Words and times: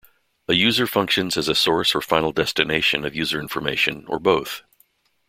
A 0.47 0.53
user 0.55 0.87
functions 0.87 1.37
as 1.37 1.47
a 1.47 1.53
source 1.53 1.93
or 1.93 2.01
final 2.01 2.31
destination 2.31 3.05
of 3.05 3.13
user 3.13 3.39
information, 3.39 4.03
or 4.07 4.17
both. 4.17 4.63